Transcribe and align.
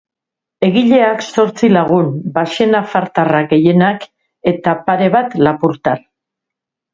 Egileak 0.67 1.19
zortzi 1.27 1.67
lagun, 1.73 2.09
baxenafartarrak 2.37 3.51
gehienak, 3.53 4.09
eta 4.53 4.75
pare 4.89 5.11
bat 5.19 5.39
lapurtar. 5.49 6.03